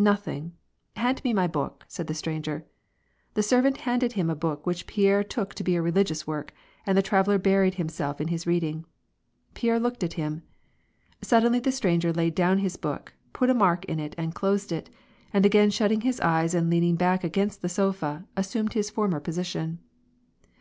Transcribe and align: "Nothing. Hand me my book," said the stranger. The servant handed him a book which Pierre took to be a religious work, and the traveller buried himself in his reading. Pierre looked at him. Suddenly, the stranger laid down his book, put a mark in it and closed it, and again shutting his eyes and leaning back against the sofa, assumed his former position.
"Nothing. 0.00 0.52
Hand 0.94 1.24
me 1.24 1.32
my 1.32 1.48
book," 1.48 1.84
said 1.88 2.06
the 2.06 2.14
stranger. 2.14 2.64
The 3.34 3.42
servant 3.42 3.78
handed 3.78 4.12
him 4.12 4.30
a 4.30 4.36
book 4.36 4.64
which 4.64 4.86
Pierre 4.86 5.24
took 5.24 5.54
to 5.54 5.64
be 5.64 5.74
a 5.74 5.82
religious 5.82 6.24
work, 6.24 6.54
and 6.86 6.96
the 6.96 7.02
traveller 7.02 7.36
buried 7.36 7.74
himself 7.74 8.20
in 8.20 8.28
his 8.28 8.46
reading. 8.46 8.84
Pierre 9.54 9.80
looked 9.80 10.04
at 10.04 10.12
him. 10.12 10.44
Suddenly, 11.20 11.58
the 11.58 11.72
stranger 11.72 12.12
laid 12.12 12.36
down 12.36 12.58
his 12.58 12.76
book, 12.76 13.14
put 13.32 13.50
a 13.50 13.54
mark 13.54 13.84
in 13.86 13.98
it 13.98 14.14
and 14.16 14.36
closed 14.36 14.70
it, 14.70 14.88
and 15.32 15.44
again 15.44 15.68
shutting 15.68 16.02
his 16.02 16.20
eyes 16.20 16.54
and 16.54 16.70
leaning 16.70 16.94
back 16.94 17.24
against 17.24 17.60
the 17.60 17.68
sofa, 17.68 18.24
assumed 18.36 18.74
his 18.74 18.90
former 18.90 19.18
position. 19.18 19.80